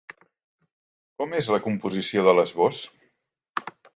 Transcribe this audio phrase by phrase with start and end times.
[1.21, 2.83] Com és la composició de l'esbós?